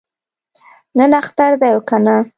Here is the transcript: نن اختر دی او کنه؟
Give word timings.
نن 0.97 1.11
اختر 1.21 1.51
دی 1.61 1.69
او 1.75 1.79
کنه؟ 1.89 2.15